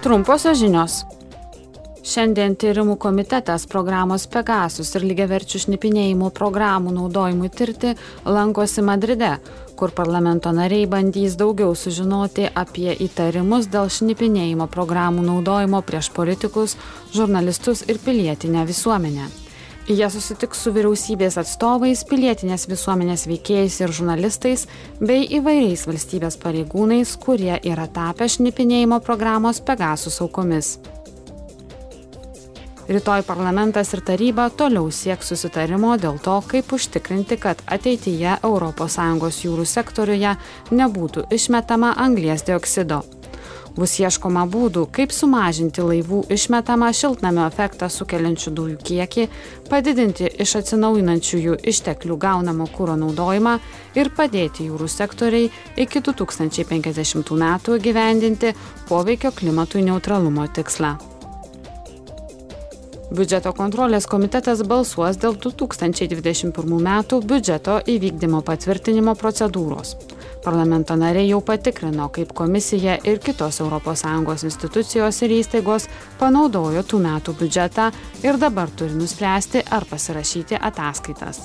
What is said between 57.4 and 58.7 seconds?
metų gyvendinti